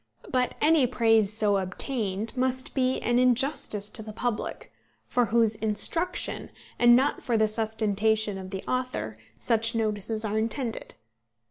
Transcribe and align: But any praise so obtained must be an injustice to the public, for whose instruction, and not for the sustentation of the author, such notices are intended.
But 0.31 0.55
any 0.61 0.87
praise 0.87 1.31
so 1.31 1.57
obtained 1.59 2.35
must 2.35 2.73
be 2.73 2.99
an 3.01 3.19
injustice 3.19 3.87
to 3.89 4.01
the 4.01 4.11
public, 4.11 4.71
for 5.07 5.25
whose 5.25 5.53
instruction, 5.57 6.49
and 6.79 6.95
not 6.95 7.21
for 7.21 7.37
the 7.37 7.47
sustentation 7.47 8.39
of 8.39 8.49
the 8.49 8.63
author, 8.67 9.15
such 9.37 9.75
notices 9.75 10.25
are 10.25 10.39
intended. 10.39 10.95